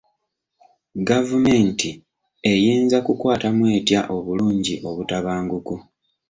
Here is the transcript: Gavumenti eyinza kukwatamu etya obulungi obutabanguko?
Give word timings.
Gavumenti 1.09 1.89
eyinza 2.51 2.97
kukwatamu 3.05 3.63
etya 3.77 4.01
obulungi 4.15 4.73
obutabanguko? 4.89 5.75